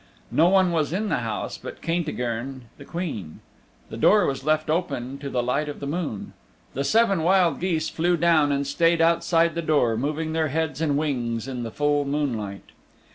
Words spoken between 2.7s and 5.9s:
the Queen. The door was left open to the light of the